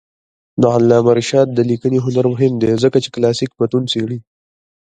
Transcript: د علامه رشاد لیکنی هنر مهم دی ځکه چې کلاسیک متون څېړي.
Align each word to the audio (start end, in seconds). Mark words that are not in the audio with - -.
د 0.61 0.63
علامه 0.75 1.11
رشاد 1.19 1.47
لیکنی 1.71 1.97
هنر 2.05 2.25
مهم 2.33 2.53
دی 2.61 2.69
ځکه 2.83 2.97
چې 3.03 3.09
کلاسیک 3.15 3.51
متون 3.59 3.83
څېړي. 3.91 4.19